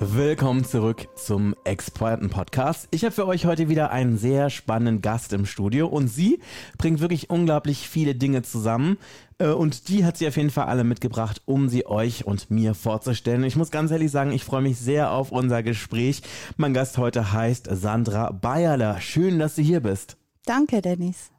Willkommen 0.00 0.64
zurück 0.64 1.08
zum 1.16 1.56
Experten-Podcast. 1.64 2.86
Ich 2.92 3.02
habe 3.02 3.12
für 3.12 3.26
euch 3.26 3.46
heute 3.46 3.68
wieder 3.68 3.90
einen 3.90 4.16
sehr 4.16 4.48
spannenden 4.48 5.02
Gast 5.02 5.32
im 5.32 5.44
Studio 5.44 5.88
und 5.88 6.06
sie 6.06 6.38
bringt 6.78 7.00
wirklich 7.00 7.30
unglaublich 7.30 7.88
viele 7.88 8.14
Dinge 8.14 8.42
zusammen. 8.42 8.98
Äh, 9.38 9.48
und 9.48 9.88
die 9.88 10.04
hat 10.04 10.16
sie 10.16 10.28
auf 10.28 10.36
jeden 10.36 10.50
Fall 10.50 10.66
alle 10.66 10.84
mitgebracht, 10.84 11.42
um 11.46 11.68
sie 11.68 11.84
euch 11.84 12.24
und 12.24 12.48
mir 12.48 12.74
vorzustellen. 12.74 13.42
Ich 13.42 13.56
muss 13.56 13.72
ganz 13.72 13.90
ehrlich 13.90 14.12
sagen, 14.12 14.30
ich 14.30 14.44
freue 14.44 14.62
mich 14.62 14.78
sehr 14.78 15.10
auf 15.10 15.32
unser 15.32 15.64
Gespräch. 15.64 16.22
Mein 16.56 16.74
Gast 16.74 16.96
heute 16.96 17.32
heißt 17.32 17.68
Sandra 17.68 18.30
Bayerler. 18.30 19.00
Schön, 19.00 19.40
dass 19.40 19.56
du 19.56 19.62
hier 19.62 19.80
bist. 19.80 20.16
Danke, 20.44 20.80
Dennis. 20.80 21.32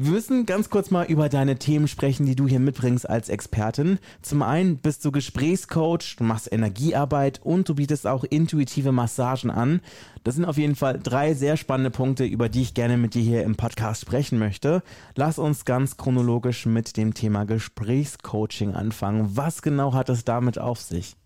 Wir 0.00 0.12
müssen 0.12 0.46
ganz 0.46 0.70
kurz 0.70 0.92
mal 0.92 1.06
über 1.06 1.28
deine 1.28 1.58
Themen 1.58 1.88
sprechen, 1.88 2.24
die 2.24 2.36
du 2.36 2.46
hier 2.46 2.60
mitbringst 2.60 3.10
als 3.10 3.28
Expertin. 3.28 3.98
Zum 4.22 4.42
einen 4.42 4.76
bist 4.76 5.04
du 5.04 5.10
Gesprächscoach, 5.10 6.14
du 6.16 6.22
machst 6.22 6.52
Energiearbeit 6.52 7.40
und 7.42 7.68
du 7.68 7.74
bietest 7.74 8.06
auch 8.06 8.22
intuitive 8.22 8.92
Massagen 8.92 9.50
an. 9.50 9.80
Das 10.22 10.36
sind 10.36 10.44
auf 10.44 10.56
jeden 10.56 10.76
Fall 10.76 11.00
drei 11.02 11.34
sehr 11.34 11.56
spannende 11.56 11.90
Punkte, 11.90 12.24
über 12.24 12.48
die 12.48 12.62
ich 12.62 12.74
gerne 12.74 12.96
mit 12.96 13.14
dir 13.14 13.22
hier 13.22 13.42
im 13.42 13.56
Podcast 13.56 14.02
sprechen 14.02 14.38
möchte. 14.38 14.84
Lass 15.16 15.40
uns 15.40 15.64
ganz 15.64 15.96
chronologisch 15.96 16.64
mit 16.66 16.96
dem 16.96 17.12
Thema 17.12 17.44
Gesprächscoaching 17.44 18.74
anfangen. 18.74 19.36
Was 19.36 19.62
genau 19.62 19.94
hat 19.94 20.10
es 20.10 20.24
damit 20.24 20.60
auf 20.60 20.80
sich? 20.80 21.16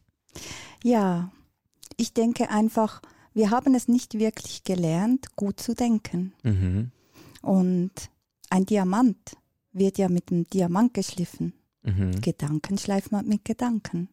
Ja, 0.82 1.30
ich 1.98 2.14
denke 2.14 2.48
einfach, 2.48 3.02
wir 3.34 3.50
haben 3.50 3.74
es 3.74 3.86
nicht 3.86 4.18
wirklich 4.18 4.64
gelernt, 4.64 5.36
gut 5.36 5.60
zu 5.60 5.74
denken. 5.74 6.32
Mhm. 6.42 6.90
Und 7.42 7.92
ein 8.50 8.66
Diamant 8.66 9.36
wird 9.72 9.98
ja 9.98 10.08
mit 10.08 10.30
einem 10.30 10.44
Diamant 10.48 10.94
geschliffen. 10.94 11.52
Mhm. 11.82 12.20
Gedanken 12.20 12.78
schleift 12.78 13.12
man 13.12 13.26
mit 13.26 13.44
Gedanken. 13.44 14.08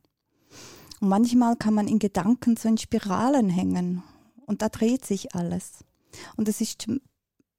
Und 1.00 1.10
manchmal 1.10 1.56
kann 1.56 1.74
man 1.74 1.88
in 1.88 2.00
Gedanken 2.00 2.58
so 2.58 2.68
in 2.68 2.78
Spiralen 2.78 3.50
hängen 3.50 4.04
und 4.46 4.62
da 4.62 4.70
dreht 4.70 5.06
sich 5.06 5.36
alles. 5.36 5.86
Und 6.36 6.48
es 6.48 6.60
ist 6.60 6.88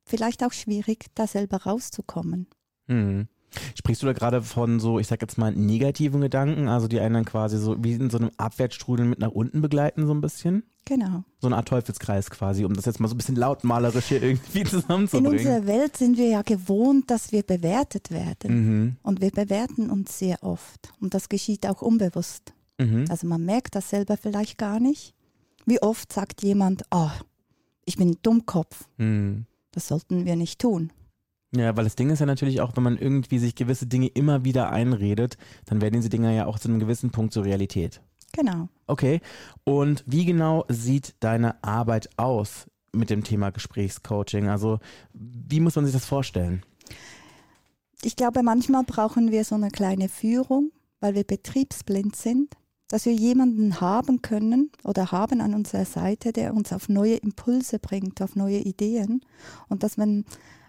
vielleicht 0.04 0.44
auch 0.44 0.52
schwierig, 0.52 1.06
da 1.14 1.26
selber 1.26 1.58
rauszukommen. 1.58 2.48
Mhm. 2.88 3.28
Sprichst 3.74 4.02
du 4.02 4.06
da 4.06 4.12
gerade 4.12 4.42
von 4.42 4.78
so, 4.78 4.98
ich 4.98 5.06
sag 5.06 5.22
jetzt 5.22 5.38
mal, 5.38 5.52
negativen 5.52 6.20
Gedanken, 6.20 6.68
also 6.68 6.86
die 6.86 7.00
einen 7.00 7.14
dann 7.14 7.24
quasi 7.24 7.58
so 7.58 7.82
wie 7.82 7.94
in 7.94 8.10
so 8.10 8.18
einem 8.18 8.30
Abwärtsstrudel 8.36 9.06
mit 9.06 9.18
nach 9.18 9.30
unten 9.30 9.60
begleiten, 9.60 10.06
so 10.06 10.12
ein 10.12 10.20
bisschen? 10.20 10.64
Genau. 10.84 11.24
So 11.40 11.46
eine 11.46 11.56
Art 11.56 11.68
Teufelskreis 11.68 12.30
quasi, 12.30 12.64
um 12.64 12.74
das 12.74 12.84
jetzt 12.84 13.00
mal 13.00 13.08
so 13.08 13.14
ein 13.14 13.18
bisschen 13.18 13.36
lautmalerisch 13.36 14.06
hier 14.06 14.22
irgendwie 14.22 14.64
zusammenzubringen. 14.64 15.32
In 15.32 15.38
unserer 15.38 15.66
Welt 15.66 15.96
sind 15.96 16.16
wir 16.16 16.28
ja 16.28 16.42
gewohnt, 16.42 17.10
dass 17.10 17.32
wir 17.32 17.42
bewertet 17.42 18.10
werden. 18.10 18.54
Mhm. 18.54 18.96
Und 19.02 19.20
wir 19.20 19.30
bewerten 19.30 19.90
uns 19.90 20.18
sehr 20.18 20.42
oft. 20.42 20.92
Und 21.00 21.14
das 21.14 21.28
geschieht 21.28 21.66
auch 21.66 21.82
unbewusst. 21.82 22.54
Mhm. 22.78 23.04
Also 23.08 23.26
man 23.26 23.44
merkt 23.44 23.74
das 23.74 23.90
selber 23.90 24.16
vielleicht 24.16 24.58
gar 24.58 24.80
nicht. 24.80 25.14
Wie 25.66 25.80
oft 25.82 26.12
sagt 26.12 26.42
jemand, 26.42 26.82
oh, 26.90 27.10
ich 27.84 27.96
bin 27.96 28.10
ein 28.10 28.18
Dummkopf. 28.22 28.88
Mhm. 28.96 29.46
Das 29.72 29.88
sollten 29.88 30.24
wir 30.24 30.36
nicht 30.36 30.60
tun. 30.60 30.92
Ja, 31.54 31.76
weil 31.76 31.84
das 31.84 31.96
Ding 31.96 32.10
ist 32.10 32.20
ja 32.20 32.26
natürlich 32.26 32.60
auch, 32.60 32.76
wenn 32.76 32.84
man 32.84 32.96
irgendwie 32.96 33.38
sich 33.38 33.54
gewisse 33.54 33.86
Dinge 33.86 34.06
immer 34.06 34.44
wieder 34.44 34.70
einredet, 34.70 35.36
dann 35.66 35.80
werden 35.80 35.94
diese 35.94 36.08
Dinge 36.08 36.34
ja 36.34 36.46
auch 36.46 36.58
zu 36.58 36.68
einem 36.68 36.78
gewissen 36.78 37.10
Punkt 37.10 37.32
zur 37.32 37.44
Realität. 37.44 38.00
Genau. 38.32 38.68
Okay. 38.86 39.20
Und 39.64 40.04
wie 40.06 40.24
genau 40.24 40.64
sieht 40.68 41.14
deine 41.20 41.62
Arbeit 41.62 42.08
aus 42.16 42.66
mit 42.92 43.10
dem 43.10 43.24
Thema 43.24 43.50
Gesprächscoaching? 43.50 44.48
Also, 44.48 44.78
wie 45.12 45.60
muss 45.60 45.76
man 45.76 45.84
sich 45.84 45.94
das 45.94 46.04
vorstellen? 46.04 46.62
Ich 48.02 48.16
glaube, 48.16 48.42
manchmal 48.42 48.84
brauchen 48.84 49.30
wir 49.30 49.44
so 49.44 49.54
eine 49.54 49.70
kleine 49.70 50.08
Führung, 50.08 50.72
weil 51.00 51.14
wir 51.14 51.24
betriebsblind 51.24 52.16
sind, 52.16 52.56
dass 52.88 53.04
wir 53.04 53.12
jemanden 53.12 53.80
haben 53.80 54.22
können 54.22 54.70
oder 54.82 55.12
haben 55.12 55.40
an 55.40 55.54
unserer 55.54 55.84
Seite, 55.84 56.32
der 56.32 56.54
uns 56.54 56.72
auf 56.72 56.88
neue 56.88 57.16
Impulse 57.16 57.78
bringt, 57.78 58.20
auf 58.20 58.36
neue 58.36 58.58
Ideen 58.58 59.20
und 59.68 59.82
dass 59.82 59.96
man 59.96 60.24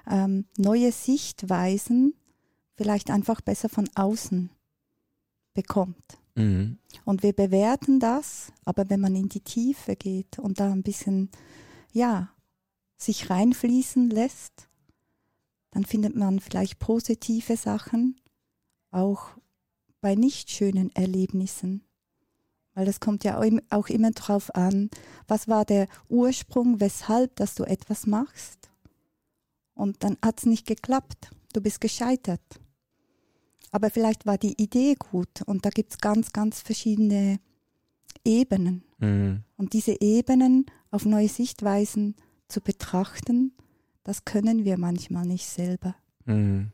ähm, 0.10 0.46
neue 0.58 0.92
Sichtweisen 0.92 2.14
vielleicht 2.76 3.10
einfach 3.10 3.42
besser 3.42 3.70
von 3.70 3.90
außen 3.96 4.52
bekommt. 5.54 6.21
Mhm. 6.36 6.78
Und 7.06 7.24
wir 7.24 7.34
bewerten 7.34 8.00
das, 8.00 8.52
aber 8.66 8.90
wenn 8.90 9.02
man 9.02 9.16
in 9.16 9.30
die 9.30 9.42
Tiefe 9.42 9.96
geht 9.96 10.40
und 10.40 10.60
da 10.60 10.72
ein 10.72 10.84
bisschen, 10.84 11.30
ja, 11.92 12.30
sich 12.98 13.30
reinfließen 13.30 14.10
lässt, 14.10 14.70
dann 15.72 15.86
findet 15.86 16.16
man 16.16 16.40
vielleicht 16.40 16.80
positive 16.80 17.58
Sachen, 17.58 18.20
auch 18.92 19.30
bei 20.02 20.16
nicht 20.16 20.50
schönen 20.52 20.94
Erlebnissen. 20.96 21.84
Weil 22.74 22.86
das 22.86 23.00
kommt 23.00 23.24
ja 23.24 23.42
auch 23.70 23.88
immer 23.88 24.12
drauf 24.12 24.54
an, 24.56 24.90
was 25.28 25.48
war 25.48 25.66
der 25.66 25.88
Ursprung, 26.10 26.80
weshalb, 26.80 27.36
dass 27.36 27.56
du 27.56 27.64
etwas 27.64 28.08
machst. 28.08 28.70
Und 29.74 30.04
dann 30.04 30.18
hat 30.24 30.40
es 30.40 30.46
nicht 30.46 30.68
geklappt. 30.68 31.32
Du 31.54 31.62
bist 31.62 31.82
gescheitert. 31.82 32.42
Aber 33.72 33.90
vielleicht 33.90 34.26
war 34.26 34.38
die 34.38 34.62
Idee 34.62 34.96
gut 34.96 35.42
und 35.46 35.66
da 35.66 35.70
gibt 35.70 35.92
es 35.92 35.98
ganz, 35.98 36.34
ganz 36.34 36.62
verschiedene 36.62 37.40
Ebenen. 38.26 38.84
Mhm. 39.00 39.44
Und 39.58 39.74
diese 39.74 40.00
Ebenen 40.02 40.66
auf 40.92 41.06
neue 41.06 41.30
Sichtweisen 41.30 42.16
zu 42.48 42.62
betrachten, 42.62 43.54
das 44.04 44.26
können 44.26 44.66
wir 44.66 44.78
manchmal 44.78 45.26
nicht 45.26 45.48
selber. 45.48 45.96
Mhm. 46.26 46.72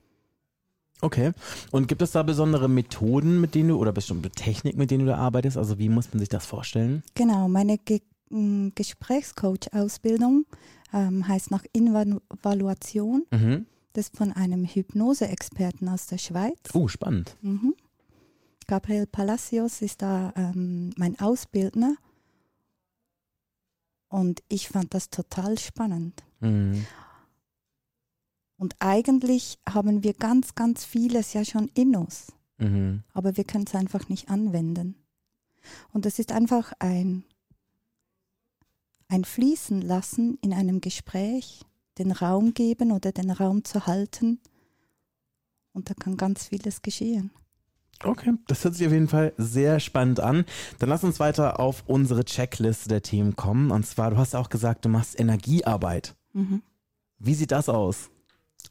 Okay. 1.01 1.31
Und 1.71 1.87
gibt 1.87 2.01
es 2.01 2.11
da 2.11 2.23
besondere 2.23 2.67
Methoden, 2.67 3.39
mit 3.39 3.53
denen 3.53 3.69
du 3.69 3.77
oder 3.77 3.91
bestimmte 3.91 4.31
Technik, 4.31 4.77
mit 4.77 4.89
denen 4.89 5.05
du 5.05 5.11
da 5.11 5.17
arbeitest? 5.17 5.57
Also 5.57 5.77
wie 5.77 5.89
muss 5.89 6.11
man 6.11 6.19
sich 6.19 6.29
das 6.29 6.45
vorstellen? 6.45 7.03
Genau, 7.15 7.47
meine 7.47 7.77
Ge 7.77 8.01
Gesprächscoach-Ausbildung 8.29 10.47
ähm, 10.93 11.29
heißt 11.29 11.49
nach 11.49 11.63
Invaluation. 11.71 13.23
Mhm. 13.31 13.65
Das 13.97 14.09
von 14.13 14.31
einem 14.31 14.63
Hypnose-Experten 14.63 15.89
aus 15.89 16.05
der 16.05 16.19
Schweiz. 16.19 16.59
Oh, 16.73 16.87
spannend. 16.87 17.35
Mhm. 17.41 17.73
Gabriel 18.67 19.07
Palacios 19.07 19.81
ist 19.81 20.03
da 20.03 20.31
ähm, 20.35 20.91
mein 20.97 21.19
Ausbildner. 21.19 21.95
Und 24.07 24.43
ich 24.49 24.69
fand 24.69 24.93
das 24.93 25.09
total 25.09 25.57
spannend. 25.57 26.23
Mhm. 26.41 26.85
Und 28.57 28.75
eigentlich 28.77 29.57
haben 29.67 30.03
wir 30.03 30.13
ganz, 30.13 30.53
ganz 30.53 30.85
vieles 30.85 31.33
ja 31.33 31.43
schon 31.43 31.71
in 31.73 31.95
uns. 31.95 32.27
Mhm. 32.59 33.01
Aber 33.13 33.35
wir 33.35 33.45
können 33.45 33.65
es 33.65 33.73
einfach 33.73 34.09
nicht 34.09 34.29
anwenden. 34.29 34.93
Und 35.91 36.05
das 36.05 36.19
ist 36.19 36.31
einfach 36.31 36.71
ein 36.77 37.23
ein 39.07 39.23
Fließen 39.23 39.81
lassen 39.81 40.37
in 40.41 40.53
einem 40.53 40.81
Gespräch, 40.81 41.61
den 41.97 42.11
Raum 42.11 42.53
geben 42.53 42.91
oder 42.91 43.11
den 43.11 43.31
Raum 43.31 43.63
zu 43.63 43.85
halten. 43.87 44.39
Und 45.73 45.89
da 45.89 45.93
kann 45.93 46.17
ganz 46.17 46.47
vieles 46.47 46.81
geschehen. 46.81 47.31
Okay, 48.03 48.33
das 48.47 48.63
hört 48.63 48.75
sich 48.75 48.85
auf 48.85 48.93
jeden 48.93 49.07
Fall 49.07 49.33
sehr 49.37 49.79
spannend 49.79 50.19
an. 50.19 50.45
Dann 50.79 50.89
lass 50.89 51.03
uns 51.03 51.19
weiter 51.19 51.59
auf 51.59 51.83
unsere 51.87 52.25
Checkliste 52.25 52.89
der 52.89 53.01
Themen 53.01 53.35
kommen. 53.35 53.71
Und 53.71 53.85
zwar, 53.85 54.11
du 54.11 54.17
hast 54.17 54.35
auch 54.35 54.49
gesagt, 54.49 54.85
du 54.85 54.89
machst 54.89 55.19
Energiearbeit. 55.19 56.15
Mhm. 56.33 56.61
Wie 57.17 57.33
sieht 57.33 57.51
das 57.51 57.69
aus? 57.69 58.11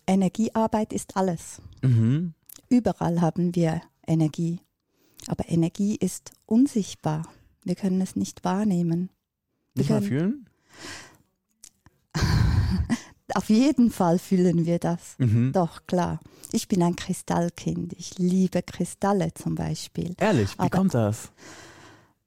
Energiearbeit 0.06 0.92
ist 0.92 1.16
alles. 1.16 1.60
Mhm. 1.82 2.34
Überall 2.68 3.20
haben 3.20 3.54
wir 3.56 3.80
Energie. 4.06 4.60
Aber 5.26 5.48
Energie 5.48 5.96
ist 5.96 6.32
unsichtbar. 6.46 7.28
Wir 7.64 7.74
können 7.74 8.00
es 8.00 8.14
nicht 8.14 8.44
wahrnehmen. 8.44 9.10
Nicht 9.74 9.90
mal 9.90 10.02
fühlen? 10.02 10.48
Auf 13.34 13.48
jeden 13.48 13.90
Fall 13.90 14.18
fühlen 14.18 14.66
wir 14.66 14.78
das. 14.78 15.16
Mhm. 15.18 15.52
Doch, 15.52 15.86
klar. 15.86 16.20
Ich 16.52 16.68
bin 16.68 16.82
ein 16.82 16.94
Kristallkind. 16.94 17.92
Ich 17.94 18.18
liebe 18.18 18.62
Kristalle 18.62 19.34
zum 19.34 19.56
Beispiel. 19.56 20.14
Ehrlich, 20.18 20.54
wie 20.54 20.60
Aber 20.60 20.70
kommt 20.70 20.94
das? 20.94 21.30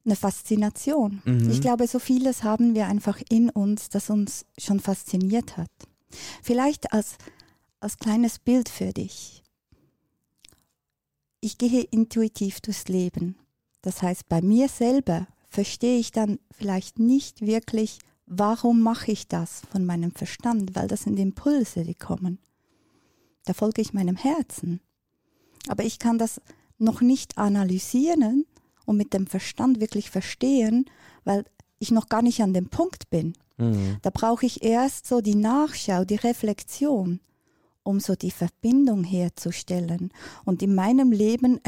Eine 0.05 0.15
Faszination. 0.15 1.21
Mhm. 1.23 1.49
Ich 1.49 1.61
glaube, 1.61 1.87
so 1.87 1.99
vieles 1.99 2.43
haben 2.43 2.75
wir 2.75 2.87
einfach 2.87 3.19
in 3.29 3.49
uns, 3.49 3.89
das 3.89 4.09
uns 4.09 4.45
schon 4.57 4.79
fasziniert 4.79 5.55
hat. 5.57 5.71
Vielleicht 6.41 6.91
als, 6.91 7.15
als 7.79 7.97
kleines 7.97 8.39
Bild 8.39 8.67
für 8.67 8.91
dich. 8.91 9.43
Ich 11.41 11.57
gehe 11.57 11.83
intuitiv 11.83 12.59
durchs 12.59 12.89
Leben. 12.89 13.37
Das 13.81 14.01
heißt, 14.01 14.27
bei 14.27 14.41
mir 14.41 14.67
selber 14.67 15.27
verstehe 15.49 15.97
ich 15.99 16.11
dann 16.11 16.39
vielleicht 16.51 16.99
nicht 16.99 17.41
wirklich, 17.41 17.99
warum 18.29 18.81
mache 18.81 19.11
ich 19.11 19.27
das 19.27 19.63
von 19.71 19.85
meinem 19.85 20.11
Verstand, 20.11 20.75
weil 20.75 20.87
das 20.87 21.03
sind 21.03 21.19
Impulse, 21.19 21.83
die 21.83 21.95
kommen. 21.95 22.37
Da 23.45 23.53
folge 23.53 23.81
ich 23.81 23.93
meinem 23.93 24.15
Herzen. 24.15 24.79
Aber 25.67 25.83
ich 25.83 25.99
kann 25.99 26.17
das 26.17 26.39
noch 26.77 27.01
nicht 27.01 27.37
analysieren 27.37 28.45
und 28.85 28.97
mit 28.97 29.13
dem 29.13 29.27
Verstand 29.27 29.81
wirklich 29.81 30.09
verstehen, 30.11 30.85
weil 31.25 31.43
ich 31.79 31.91
noch 31.91 32.07
gar 32.07 32.21
nicht 32.21 32.41
an 32.41 32.53
dem 32.53 32.69
Punkt 32.69 33.09
bin. 33.09 33.33
Mhm. 33.57 33.97
Da 34.03 34.11
brauche 34.11 34.45
ich 34.45 34.63
erst 34.63 35.07
so 35.07 35.21
die 35.21 35.35
Nachschau, 35.35 36.05
die 36.05 36.15
Reflexion, 36.15 37.19
um 37.83 37.99
so 37.99 38.15
die 38.15 38.31
Verbindung 38.31 39.03
herzustellen. 39.03 40.11
Und 40.45 40.61
in 40.61 40.75
meinem 40.75 41.11
Leben 41.11 41.59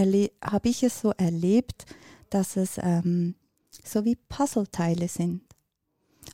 habe 0.44 0.69
ich 0.69 0.84
es 0.84 1.02
so 1.02 1.12
erlebt, 1.12 1.86
dass 2.30 2.56
es 2.56 2.78
ähm, 2.78 3.36
so 3.84 4.06
wie 4.06 4.16
Puzzleteile 4.16 5.07
sind. 5.07 5.42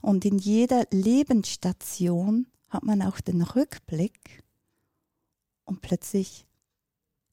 Und 0.01 0.25
in 0.25 0.38
jeder 0.38 0.85
Lebensstation 0.91 2.47
hat 2.69 2.83
man 2.83 3.01
auch 3.01 3.19
den 3.19 3.41
Rückblick 3.41 4.44
und 5.65 5.81
plötzlich 5.81 6.45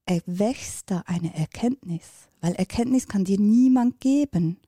erwächst 0.07 0.91
da 0.91 1.03
eine 1.07 1.35
Erkenntnis, 1.35 2.29
weil 2.41 2.55
Erkenntnis 2.55 3.09
kann 3.09 3.25
dir 3.25 3.39
niemand 3.39 4.01
geben. 4.01 4.59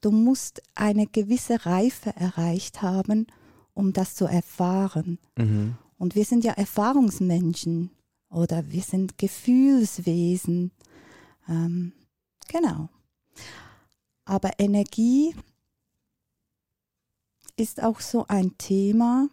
Du 0.00 0.10
musst 0.10 0.62
eine 0.74 1.06
gewisse 1.06 1.64
Reife 1.66 2.14
erreicht 2.14 2.82
haben, 2.82 3.26
um 3.74 3.92
das 3.92 4.14
zu 4.14 4.26
erfahren. 4.26 5.18
Mhm. 5.36 5.76
Und 5.96 6.14
wir 6.14 6.24
sind 6.24 6.44
ja 6.44 6.52
Erfahrungsmenschen 6.52 7.90
oder 8.30 8.70
wir 8.70 8.82
sind 8.82 9.18
Gefühlswesen. 9.18 10.70
Ähm, 11.48 11.92
genau. 12.46 12.88
Aber 14.24 14.50
Energie 14.58 15.34
ist 17.58 17.82
auch 17.82 18.00
so 18.00 18.24
ein 18.28 18.56
Thema, 18.58 19.28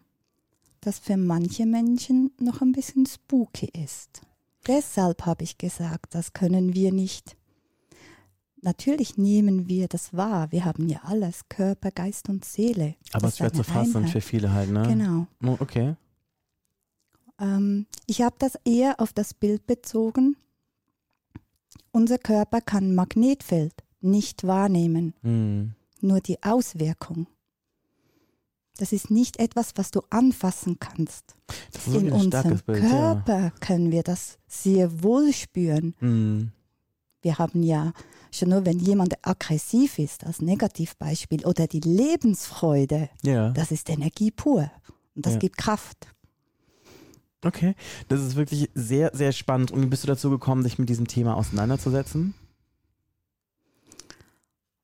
das 0.81 0.99
für 0.99 1.17
manche 1.17 1.65
Menschen 1.65 2.31
noch 2.39 2.61
ein 2.61 2.71
bisschen 2.71 3.05
spooky 3.05 3.67
ist. 3.83 4.21
Deshalb 4.67 5.25
habe 5.25 5.43
ich 5.43 5.57
gesagt, 5.57 6.15
das 6.15 6.33
können 6.33 6.73
wir 6.73 6.91
nicht. 6.91 7.37
Natürlich 8.61 9.15
nehmen 9.17 9.67
wir 9.69 9.87
das 9.87 10.15
wahr. 10.15 10.51
Wir 10.51 10.65
haben 10.65 10.89
ja 10.89 11.01
alles, 11.03 11.41
Körper, 11.49 11.91
Geist 11.91 12.29
und 12.29 12.43
Seele. 12.45 12.95
Aber 13.13 13.27
es 13.27 13.37
schwer 13.37 13.53
zu 13.53 13.63
fassen 13.63 14.07
für 14.07 14.21
viele 14.21 14.51
halt, 14.53 14.71
ne? 14.71 14.83
Genau. 14.87 15.27
Oh, 15.43 15.57
okay. 15.59 15.95
Ähm, 17.39 17.85
ich 18.07 18.23
habe 18.23 18.35
das 18.39 18.57
eher 18.65 18.99
auf 18.99 19.13
das 19.13 19.35
Bild 19.35 19.67
bezogen. 19.67 20.35
Unser 21.91 22.17
Körper 22.17 22.59
kann 22.61 22.95
Magnetfeld 22.95 23.73
nicht 24.01 24.47
wahrnehmen, 24.47 25.13
Mhm. 25.21 25.73
nur 26.01 26.19
die 26.21 26.41
Auswirkung. 26.41 27.27
Das 28.77 28.91
ist 28.91 29.09
nicht 29.09 29.37
etwas, 29.39 29.71
was 29.75 29.91
du 29.91 30.01
anfassen 30.09 30.77
kannst. 30.79 31.35
Das 31.71 31.87
ist 31.87 31.95
In 31.95 32.11
unserem 32.11 32.59
Bild, 32.59 32.83
ja. 32.83 32.89
Körper 32.89 33.51
können 33.61 33.91
wir 33.91 34.03
das 34.03 34.37
sehr 34.47 35.01
wohl 35.03 35.31
spüren. 35.33 35.95
Mhm. 36.01 36.51
Wir 37.21 37.37
haben 37.39 37.63
ja 37.63 37.93
schon 38.31 38.49
nur, 38.49 38.65
wenn 38.65 38.77
jemand 38.79 39.15
aggressiv 39.25 39.97
ist, 39.97 40.25
als 40.25 40.41
Negativbeispiel, 40.41 41.45
oder 41.45 41.67
die 41.67 41.79
Lebensfreude, 41.79 43.09
Ja. 43.23 43.49
das 43.51 43.71
ist 43.71 43.89
Energie 43.89 44.29
pur. 44.31 44.69
Und 45.15 45.25
das 45.25 45.33
Ja. 45.33 45.39
gibt 45.39 45.57
Kraft. 45.57 46.07
Okay. 47.43 47.75
Das 48.09 48.21
ist 48.21 48.35
wirklich 48.35 48.69
sehr, 48.73 49.11
sehr 49.13 49.31
spannend. 49.31 49.71
Und 49.71 49.81
wie 49.81 49.85
bist 49.87 50.03
du 50.03 50.07
dazu 50.07 50.29
gekommen, 50.29 50.63
dich 50.63 50.77
mit 50.79 50.89
diesem 50.89 51.07
Thema 51.07 51.35
auseinanderzusetzen? 51.37 52.33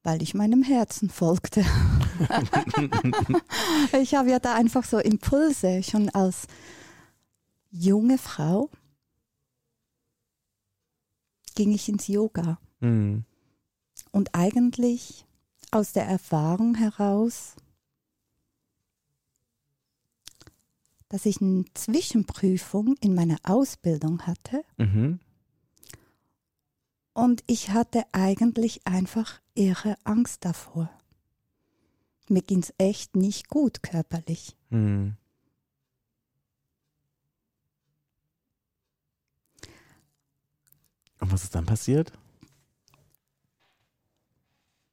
weil 0.03 0.23
ich 0.23 0.33
meinem 0.33 0.63
Herzen 0.63 1.09
folgte. 1.11 1.63
ich 4.01 4.15
habe 4.15 4.29
ja 4.31 4.39
da 4.39 4.55
einfach 4.55 4.83
so 4.83 4.97
Impulse 4.99 5.83
schon 5.83 6.09
als 6.09 6.47
junge 7.71 8.17
Frau 8.17 8.69
ging 11.55 11.71
ich 11.73 11.87
ins 11.89 12.07
Yoga 12.07 12.57
Mhm. 12.79 13.25
und 14.11 14.33
eigentlich 14.33 15.25
aus 15.71 15.93
der 15.93 16.05
Erfahrung 16.05 16.75
heraus, 16.75 17.55
dass 21.09 21.25
ich 21.25 21.41
eine 21.41 21.65
Zwischenprüfung 21.73 22.95
in 23.01 23.13
meiner 23.13 23.37
Ausbildung 23.43 24.25
hatte 24.25 24.63
Mhm. 24.77 25.19
Und 27.13 27.43
ich 27.47 27.71
hatte 27.71 28.05
eigentlich 28.13 28.87
einfach 28.87 29.41
irre 29.53 29.97
Angst 30.05 30.45
davor. 30.45 30.89
Mir 32.29 32.41
ging 32.41 32.59
es 32.59 32.73
echt 32.77 33.15
nicht 33.15 33.49
gut 33.49 33.83
körperlich. 33.83 34.55
Mhm. 34.69 35.15
Und 41.19 41.31
was 41.31 41.43
ist 41.43 41.55
dann 41.55 41.65
passiert? 41.65 42.11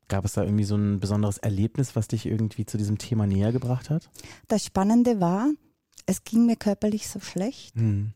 Gab 0.08 0.24
es 0.24 0.32
da 0.32 0.42
irgendwie 0.42 0.64
so 0.64 0.74
ein 0.76 1.00
besonderes 1.00 1.38
Erlebnis, 1.38 1.94
was 1.94 2.08
dich 2.08 2.24
irgendwie 2.26 2.64
zu 2.64 2.78
diesem 2.78 2.98
Thema 2.98 3.26
näher 3.26 3.52
gebracht 3.52 3.90
hat? 3.90 4.10
Das 4.46 4.64
Spannende 4.64 5.20
war, 5.20 5.50
es 6.06 6.24
ging 6.24 6.46
mir 6.46 6.56
körperlich 6.56 7.08
so 7.08 7.20
schlecht, 7.20 7.76
Mhm. 7.76 8.14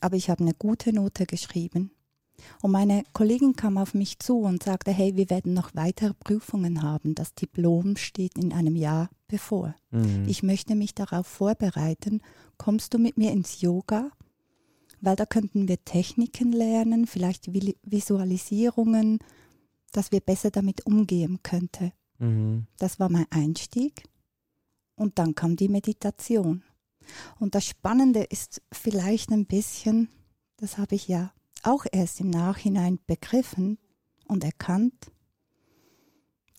aber 0.00 0.16
ich 0.16 0.30
habe 0.30 0.42
eine 0.42 0.54
gute 0.54 0.92
Note 0.92 1.26
geschrieben. 1.26 1.92
Und 2.62 2.70
meine 2.72 3.04
Kollegin 3.12 3.54
kam 3.54 3.78
auf 3.78 3.94
mich 3.94 4.18
zu 4.18 4.38
und 4.40 4.62
sagte, 4.62 4.90
hey, 4.90 5.16
wir 5.16 5.30
werden 5.30 5.54
noch 5.54 5.74
weitere 5.74 6.14
Prüfungen 6.14 6.82
haben. 6.82 7.14
Das 7.14 7.34
Diplom 7.34 7.96
steht 7.96 8.36
in 8.38 8.52
einem 8.52 8.76
Jahr 8.76 9.10
bevor. 9.28 9.74
Mhm. 9.90 10.24
Ich 10.26 10.42
möchte 10.42 10.74
mich 10.74 10.94
darauf 10.94 11.26
vorbereiten. 11.26 12.20
Kommst 12.58 12.94
du 12.94 12.98
mit 12.98 13.16
mir 13.16 13.32
ins 13.32 13.60
Yoga? 13.60 14.10
Weil 15.00 15.16
da 15.16 15.24
könnten 15.24 15.66
wir 15.66 15.82
Techniken 15.84 16.52
lernen, 16.52 17.06
vielleicht 17.06 17.48
Vi- 17.48 17.76
Visualisierungen, 17.82 19.18
dass 19.92 20.12
wir 20.12 20.20
besser 20.20 20.50
damit 20.50 20.84
umgehen 20.84 21.38
könnten. 21.42 21.92
Mhm. 22.18 22.66
Das 22.78 23.00
war 23.00 23.08
mein 23.10 23.26
Einstieg. 23.30 24.04
Und 24.96 25.18
dann 25.18 25.34
kam 25.34 25.56
die 25.56 25.68
Meditation. 25.68 26.62
Und 27.38 27.54
das 27.54 27.64
Spannende 27.64 28.22
ist 28.24 28.60
vielleicht 28.70 29.30
ein 29.30 29.46
bisschen, 29.46 30.10
das 30.58 30.76
habe 30.76 30.94
ich 30.94 31.08
ja 31.08 31.32
auch 31.62 31.86
erst 31.90 32.20
im 32.20 32.30
Nachhinein 32.30 32.98
begriffen 33.06 33.78
und 34.28 34.44
erkannt, 34.44 35.10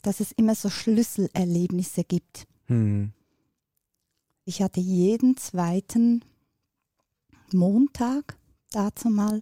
dass 0.02 0.20
es 0.20 0.32
immer 0.32 0.56
so 0.56 0.70
Schlüsselerlebnisse 0.70 2.04
gibt. 2.04 2.48
Mhm. 2.68 3.14
Ich 4.46 4.62
hatte 4.62 4.80
jeden 4.80 5.38
zweiten 5.38 6.26
Montag 7.54 8.38
dazu 8.72 9.10
mal 9.10 9.42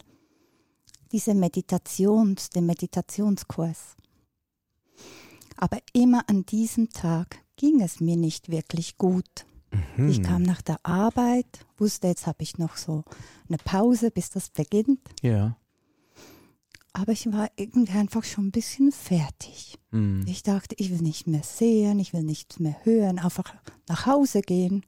diese 1.11 1.33
Meditations, 1.33 2.49
den 2.49 2.65
Meditationskurs. 2.65 3.95
Aber 5.57 5.79
immer 5.93 6.27
an 6.29 6.45
diesem 6.45 6.89
Tag 6.89 7.39
ging 7.55 7.81
es 7.81 7.99
mir 7.99 8.15
nicht 8.15 8.49
wirklich 8.49 8.97
gut. 8.97 9.45
Mhm. 9.97 10.09
Ich 10.09 10.23
kam 10.23 10.43
nach 10.43 10.61
der 10.61 10.79
Arbeit, 10.83 11.65
wusste, 11.77 12.07
jetzt 12.07 12.27
habe 12.27 12.43
ich 12.43 12.57
noch 12.57 12.77
so 12.77 13.03
eine 13.47 13.57
Pause, 13.57 14.11
bis 14.11 14.29
das 14.29 14.49
beginnt. 14.49 15.01
Ja. 15.21 15.57
Aber 16.93 17.11
ich 17.11 17.31
war 17.31 17.49
irgendwie 17.55 17.97
einfach 17.97 18.23
schon 18.23 18.47
ein 18.47 18.51
bisschen 18.51 18.91
fertig. 18.91 19.77
Mhm. 19.91 20.25
Ich 20.27 20.43
dachte, 20.43 20.75
ich 20.77 20.89
will 20.89 21.01
nicht 21.01 21.27
mehr 21.27 21.43
sehen, 21.43 21.99
ich 21.99 22.13
will 22.13 22.23
nichts 22.23 22.59
mehr 22.59 22.75
hören, 22.83 23.19
einfach 23.19 23.53
nach 23.87 24.05
Hause 24.05 24.41
gehen. 24.41 24.85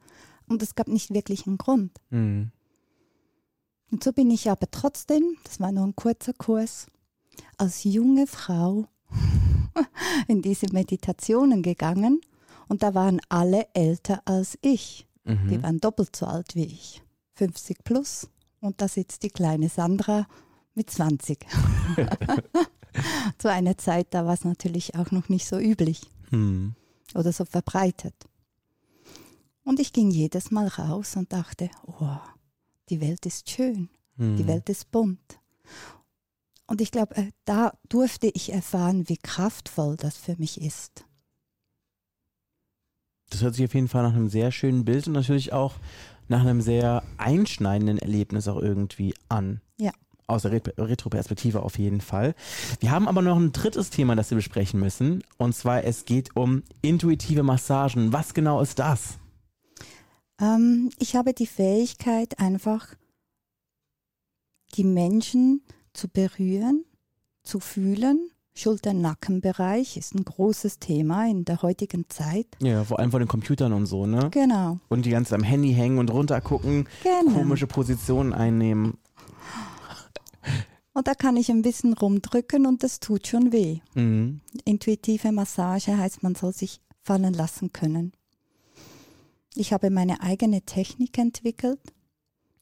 Und 0.48 0.62
es 0.62 0.74
gab 0.74 0.88
nicht 0.88 1.14
wirklich 1.14 1.46
einen 1.46 1.58
Grund. 1.58 1.92
Mhm. 2.10 2.50
Und 3.90 4.02
so 4.02 4.12
bin 4.12 4.30
ich 4.30 4.50
aber 4.50 4.70
trotzdem, 4.70 5.36
das 5.44 5.60
war 5.60 5.70
nur 5.70 5.84
ein 5.84 5.94
kurzer 5.94 6.32
Kurs, 6.32 6.86
als 7.58 7.84
junge 7.84 8.26
Frau 8.26 8.86
in 10.28 10.42
diese 10.42 10.66
Meditationen 10.72 11.62
gegangen. 11.62 12.20
Und 12.72 12.82
da 12.82 12.94
waren 12.94 13.20
alle 13.28 13.66
älter 13.74 14.22
als 14.24 14.56
ich. 14.62 15.06
Die 15.26 15.32
Mhm. 15.58 15.62
waren 15.62 15.78
doppelt 15.78 16.16
so 16.16 16.24
alt 16.24 16.54
wie 16.54 16.64
ich. 16.64 17.02
50 17.34 17.84
plus. 17.84 18.30
Und 18.60 18.80
da 18.80 18.88
sitzt 18.88 19.22
die 19.24 19.28
kleine 19.28 19.68
Sandra 19.68 20.26
mit 20.74 20.88
20. 20.88 21.44
Zu 23.36 23.50
einer 23.50 23.76
Zeit, 23.76 24.06
da 24.14 24.24
war 24.24 24.32
es 24.32 24.44
natürlich 24.44 24.94
auch 24.94 25.10
noch 25.10 25.28
nicht 25.28 25.46
so 25.46 25.58
üblich 25.58 26.00
Mhm. 26.30 26.74
oder 27.14 27.30
so 27.30 27.44
verbreitet. 27.44 28.14
Und 29.64 29.78
ich 29.78 29.92
ging 29.92 30.10
jedes 30.10 30.50
Mal 30.50 30.68
raus 30.68 31.14
und 31.16 31.30
dachte, 31.30 31.68
oh, 31.86 32.16
die 32.88 33.02
Welt 33.02 33.26
ist 33.26 33.50
schön, 33.50 33.90
die 34.16 34.22
Mhm. 34.44 34.46
Welt 34.46 34.70
ist 34.70 34.90
bunt. 34.90 35.38
Und 36.66 36.80
ich 36.80 36.90
glaube, 36.90 37.16
äh, 37.18 37.32
da 37.44 37.74
durfte 37.90 38.28
ich 38.32 38.50
erfahren, 38.50 39.10
wie 39.10 39.18
kraftvoll 39.18 39.96
das 39.98 40.16
für 40.16 40.36
mich 40.38 40.58
ist. 40.58 41.04
Das 43.32 43.40
hört 43.40 43.54
sich 43.54 43.64
auf 43.64 43.74
jeden 43.74 43.88
Fall 43.88 44.02
nach 44.02 44.14
einem 44.14 44.28
sehr 44.28 44.52
schönen 44.52 44.84
Bild 44.84 45.06
und 45.06 45.14
natürlich 45.14 45.54
auch 45.54 45.76
nach 46.28 46.42
einem 46.42 46.60
sehr 46.60 47.02
einschneidenden 47.16 47.96
Erlebnis 47.98 48.46
auch 48.46 48.60
irgendwie 48.60 49.14
an. 49.30 49.62
Ja. 49.78 49.90
Aus 50.26 50.42
der 50.42 50.52
Ret- 50.52 50.78
Retroperspektive 50.78 51.62
auf 51.62 51.78
jeden 51.78 52.02
Fall. 52.02 52.34
Wir 52.80 52.90
haben 52.90 53.08
aber 53.08 53.22
noch 53.22 53.36
ein 53.38 53.52
drittes 53.52 53.88
Thema, 53.88 54.16
das 54.16 54.30
wir 54.30 54.36
besprechen 54.36 54.78
müssen. 54.80 55.22
Und 55.38 55.54
zwar, 55.54 55.84
es 55.84 56.04
geht 56.04 56.36
um 56.36 56.62
intuitive 56.82 57.42
Massagen. 57.42 58.12
Was 58.12 58.34
genau 58.34 58.60
ist 58.60 58.78
das? 58.78 59.18
Ähm, 60.38 60.90
ich 60.98 61.16
habe 61.16 61.32
die 61.32 61.46
Fähigkeit, 61.46 62.38
einfach 62.38 62.94
die 64.74 64.84
Menschen 64.84 65.62
zu 65.94 66.08
berühren, 66.08 66.84
zu 67.44 67.60
fühlen. 67.60 68.30
Schulter-Nackenbereich 68.54 69.96
ist 69.96 70.14
ein 70.14 70.24
großes 70.24 70.78
Thema 70.78 71.26
in 71.28 71.44
der 71.44 71.62
heutigen 71.62 72.04
Zeit. 72.08 72.46
Ja, 72.60 72.84
vor 72.84 72.98
allem 72.98 73.10
von 73.10 73.20
den 73.20 73.28
Computern 73.28 73.72
und 73.72 73.86
so, 73.86 74.06
ne? 74.06 74.28
Genau. 74.30 74.78
Und 74.88 75.06
die 75.06 75.10
ganze 75.10 75.34
am 75.34 75.42
Handy 75.42 75.72
hängen 75.72 75.98
und 75.98 76.10
runtergucken, 76.12 76.86
Genau. 77.02 77.32
komische 77.38 77.66
Positionen 77.66 78.32
einnehmen. 78.32 78.98
Und 80.94 81.06
da 81.08 81.14
kann 81.14 81.38
ich 81.38 81.50
ein 81.50 81.62
bisschen 81.62 81.94
rumdrücken 81.94 82.66
und 82.66 82.82
das 82.82 83.00
tut 83.00 83.26
schon 83.26 83.52
weh. 83.52 83.78
Mhm. 83.94 84.40
Intuitive 84.66 85.32
Massage 85.32 85.96
heißt, 85.96 86.22
man 86.22 86.34
soll 86.34 86.52
sich 86.52 86.80
fallen 87.00 87.32
lassen 87.32 87.72
können. 87.72 88.12
Ich 89.54 89.72
habe 89.72 89.88
meine 89.90 90.20
eigene 90.20 90.62
Technik 90.62 91.16
entwickelt. 91.16 91.80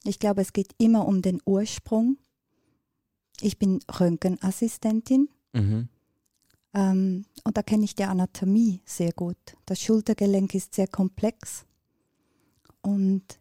Ich 0.05 0.19
glaube, 0.19 0.41
es 0.41 0.53
geht 0.53 0.73
immer 0.77 1.07
um 1.07 1.21
den 1.21 1.41
Ursprung. 1.45 2.17
Ich 3.41 3.59
bin 3.59 3.79
Röntgenassistentin 3.99 5.29
Mhm. 5.53 5.89
ähm, 6.73 7.25
und 7.43 7.57
da 7.57 7.63
kenne 7.63 7.83
ich 7.85 7.95
die 7.95 8.03
Anatomie 8.03 8.81
sehr 8.85 9.11
gut. 9.11 9.37
Das 9.65 9.81
Schultergelenk 9.81 10.53
ist 10.55 10.75
sehr 10.75 10.87
komplex 10.87 11.65
und 12.81 13.39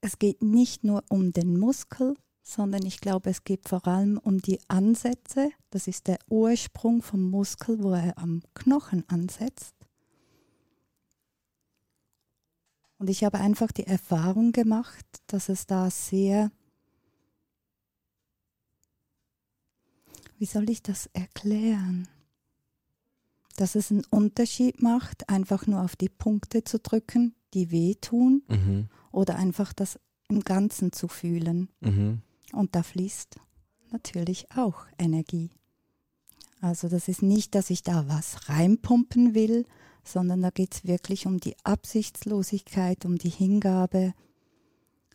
es 0.00 0.18
geht 0.18 0.42
nicht 0.42 0.84
nur 0.84 1.02
um 1.08 1.32
den 1.32 1.58
Muskel, 1.58 2.16
sondern 2.42 2.86
ich 2.86 3.00
glaube, 3.00 3.30
es 3.30 3.44
geht 3.44 3.68
vor 3.68 3.86
allem 3.86 4.18
um 4.18 4.40
die 4.40 4.58
Ansätze. 4.68 5.50
Das 5.70 5.86
ist 5.86 6.06
der 6.06 6.18
Ursprung 6.28 7.02
vom 7.02 7.28
Muskel, 7.30 7.82
wo 7.82 7.92
er 7.92 8.16
am 8.16 8.42
Knochen 8.54 9.04
ansetzt. 9.08 9.74
Und 12.98 13.10
ich 13.10 13.22
habe 13.22 13.38
einfach 13.38 13.70
die 13.70 13.86
Erfahrung 13.86 14.52
gemacht, 14.52 15.06
dass 15.26 15.48
es 15.48 15.66
da 15.66 15.90
sehr, 15.90 16.50
wie 20.38 20.46
soll 20.46 20.70
ich 20.70 20.82
das 20.82 21.06
erklären? 21.12 22.08
Dass 23.56 23.74
es 23.74 23.90
einen 23.90 24.04
Unterschied 24.10 24.82
macht, 24.82 25.28
einfach 25.28 25.66
nur 25.66 25.82
auf 25.82 25.96
die 25.96 26.08
Punkte 26.08 26.64
zu 26.64 26.78
drücken, 26.78 27.34
die 27.54 27.70
wehtun, 27.70 28.42
Mhm. 28.48 28.88
oder 29.10 29.36
einfach 29.36 29.72
das 29.72 29.98
im 30.28 30.40
Ganzen 30.40 30.92
zu 30.92 31.08
fühlen. 31.08 31.68
Mhm. 31.80 32.22
Und 32.52 32.74
da 32.74 32.82
fließt 32.82 33.36
natürlich 33.90 34.50
auch 34.52 34.86
Energie. 34.98 35.50
Also 36.60 36.88
das 36.88 37.08
ist 37.08 37.22
nicht, 37.22 37.54
dass 37.54 37.70
ich 37.70 37.82
da 37.82 38.08
was 38.08 38.48
reinpumpen 38.48 39.34
will, 39.34 39.64
sondern 40.04 40.42
da 40.42 40.50
geht 40.50 40.74
es 40.74 40.84
wirklich 40.84 41.26
um 41.26 41.38
die 41.38 41.56
Absichtslosigkeit, 41.64 43.04
um 43.04 43.16
die 43.18 43.28
Hingabe. 43.30 44.14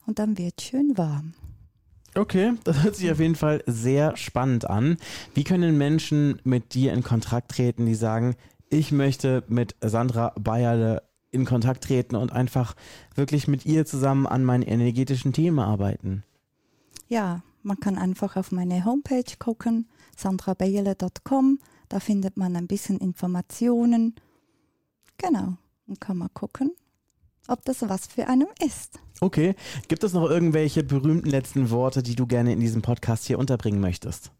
Und 0.05 0.19
dann 0.19 0.37
wird 0.37 0.61
schön 0.61 0.97
warm. 0.97 1.33
Okay, 2.15 2.53
das 2.63 2.83
hört 2.83 2.95
sich 2.95 3.11
auf 3.11 3.19
jeden 3.19 3.35
Fall 3.35 3.63
sehr 3.65 4.15
spannend 4.17 4.69
an. 4.69 4.97
Wie 5.33 5.43
können 5.43 5.77
Menschen 5.77 6.39
mit 6.43 6.75
dir 6.75 6.93
in 6.93 7.03
Kontakt 7.03 7.51
treten, 7.51 7.87
die 7.87 7.95
sagen, 7.95 8.35
ich 8.69 8.91
möchte 8.91 9.43
mit 9.47 9.75
Sandra 9.81 10.33
Bayerle 10.39 11.01
in 11.31 11.45
Kontakt 11.45 11.85
treten 11.85 12.15
und 12.15 12.31
einfach 12.31 12.75
wirklich 13.15 13.47
mit 13.47 13.65
ihr 13.65 13.85
zusammen 13.85 14.27
an 14.27 14.43
meinen 14.43 14.61
energetischen 14.61 15.33
Themen 15.33 15.59
arbeiten? 15.59 16.23
Ja, 17.07 17.41
man 17.63 17.79
kann 17.79 17.97
einfach 17.97 18.35
auf 18.35 18.51
meine 18.51 18.85
Homepage 18.85 19.23
gucken, 19.39 19.87
sandrabeyele.com. 20.15 21.59
Da 21.89 21.99
findet 21.99 22.37
man 22.37 22.55
ein 22.55 22.67
bisschen 22.67 22.99
Informationen. 22.99 24.15
Genau. 25.17 25.57
Und 25.87 25.99
kann 25.99 26.17
man 26.17 26.33
gucken, 26.33 26.71
ob 27.47 27.63
das 27.65 27.81
was 27.81 28.07
für 28.07 28.27
einen 28.27 28.47
ist. 28.65 28.99
Okay, 29.21 29.55
gibt 29.87 30.03
es 30.03 30.13
noch 30.13 30.29
irgendwelche 30.29 30.83
berühmten 30.83 31.29
letzten 31.29 31.69
Worte, 31.69 32.03
die 32.03 32.15
du 32.15 32.25
gerne 32.25 32.53
in 32.53 32.59
diesem 32.59 32.81
Podcast 32.81 33.25
hier 33.25 33.39
unterbringen 33.39 33.79
möchtest? 33.79 34.31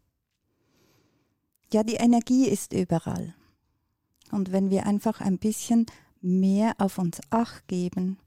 Ja, 1.72 1.82
die 1.82 1.94
Energie 1.94 2.48
ist 2.48 2.72
überall. 2.72 3.34
Und 4.30 4.52
wenn 4.52 4.70
wir 4.70 4.86
einfach 4.86 5.20
ein 5.20 5.38
bisschen 5.38 5.86
mehr 6.20 6.74
auf 6.78 6.98
uns 6.98 7.20
acht 7.30 7.66
geben, 7.68 8.18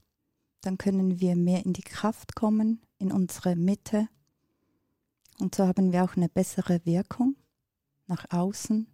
dann 0.60 0.78
können 0.78 1.20
wir 1.20 1.36
mehr 1.36 1.64
in 1.64 1.72
die 1.72 1.82
Kraft 1.82 2.34
kommen, 2.34 2.80
in 2.98 3.12
unsere 3.12 3.56
Mitte. 3.56 4.08
Und 5.38 5.54
so 5.54 5.66
haben 5.66 5.92
wir 5.92 6.04
auch 6.04 6.16
eine 6.16 6.28
bessere 6.28 6.84
Wirkung 6.84 7.36
nach 8.06 8.24
außen 8.30 8.86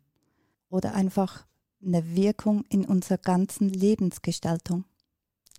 oder 0.69 0.95
einfach 0.95 1.47
eine 1.85 2.15
Wirkung 2.15 2.65
in 2.69 2.85
unserer 2.85 3.19
ganzen 3.19 3.69
Lebensgestaltung. 3.69 4.85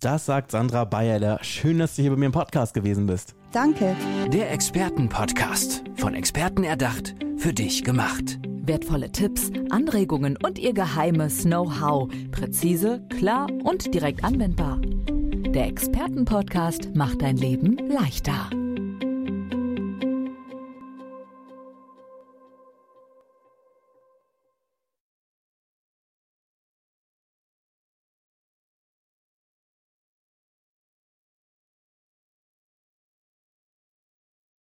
Das 0.06 0.24
sagt 0.24 0.52
Sandra 0.52 0.84
Bayerle. 0.84 1.36
Schön, 1.42 1.80
dass 1.80 1.96
du 1.96 2.02
hier 2.02 2.12
bei 2.12 2.16
mir 2.16 2.26
im 2.26 2.32
Podcast 2.32 2.74
gewesen 2.74 3.06
bist. 3.06 3.34
Danke. 3.50 3.96
Der 4.32 4.52
Expertenpodcast. 4.52 5.82
Von 5.96 6.14
Experten 6.14 6.62
erdacht, 6.62 7.16
für 7.36 7.52
dich 7.52 7.82
gemacht. 7.82 8.38
Wertvolle 8.44 9.10
Tipps, 9.10 9.50
Anregungen 9.70 10.38
und 10.40 10.60
ihr 10.60 10.74
geheimes 10.74 11.42
Know-how. 11.42 12.08
Präzise, 12.30 13.04
klar 13.18 13.48
und 13.64 13.92
direkt 13.92 14.22
anwendbar. 14.22 14.78
Der 14.80 15.66
Expertenpodcast 15.66 16.94
macht 16.94 17.22
dein 17.22 17.36
Leben 17.36 17.76
leichter. 17.88 18.48